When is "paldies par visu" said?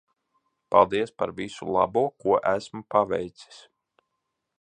0.75-1.67